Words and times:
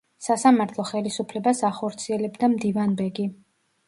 სასამართლო 0.27 0.85
ხელისუფლებას 0.91 1.61
ახორციელებდა 1.69 2.49
მდივანბეგი. 2.55 3.27